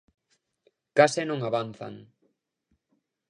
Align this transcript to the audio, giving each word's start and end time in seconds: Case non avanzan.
Case 0.99 1.21
non 1.27 1.39
avanzan. 1.49 1.95